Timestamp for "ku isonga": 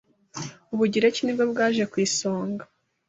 1.91-2.63